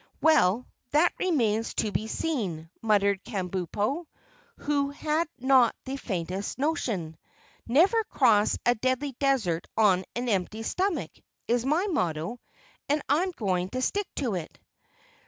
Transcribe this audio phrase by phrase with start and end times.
[0.19, 4.07] "Well, that remains to be seen," muttered Kabumpo,
[4.57, 7.15] who had not the faintest notion.
[7.67, 12.39] "'Never cross a Deadly Desert on an empty stomach,' is my motto,
[12.89, 14.57] and I'm going to stick to it."